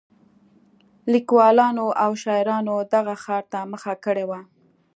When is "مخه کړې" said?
3.71-4.25